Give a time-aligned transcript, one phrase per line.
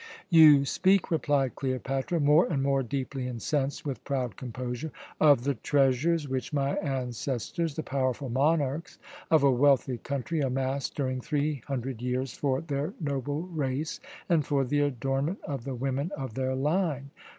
[0.31, 6.27] "You speak," replied Cleopatra, more and more deeply incensed, with proud composure, "of the treasures
[6.27, 8.97] which my ancestors, the powerful monarchs
[9.29, 14.63] of a wealthy country, amassed during three hundred years for their noble race and for
[14.65, 17.11] the adornment of the women of their line.